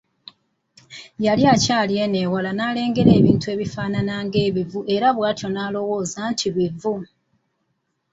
Yali 1.25 1.43
akyali 1.53 1.93
eno 2.03 2.17
ewala 2.25 2.51
n’alengera 2.53 3.11
ebintu 3.19 3.45
ebifaanana 3.53 4.13
ng’ebivu 4.25 4.79
era 4.95 5.07
bwatyo 5.15 5.47
n’alowooza 5.51 6.21
nti 6.31 6.47
bivu. 6.55 6.95